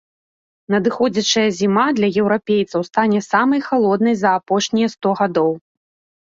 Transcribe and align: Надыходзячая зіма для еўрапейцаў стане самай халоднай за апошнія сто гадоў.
Надыходзячая 0.75 1.43
зіма 1.59 1.83
для 1.99 2.09
еўрапейцаў 2.21 2.81
стане 2.89 3.19
самай 3.29 3.61
халоднай 3.67 4.15
за 4.23 4.29
апошнія 4.39 4.87
сто 4.95 5.09
гадоў. 5.23 5.51